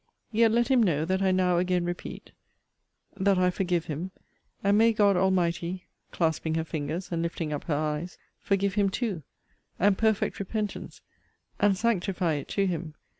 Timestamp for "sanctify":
11.77-12.33